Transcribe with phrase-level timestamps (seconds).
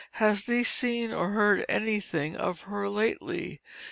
[0.13, 3.61] Has thee seen, or heard anything of her lately?